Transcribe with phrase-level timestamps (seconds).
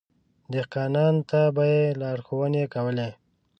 [0.51, 3.09] دهقانانو ته به يې لارښونې کولې.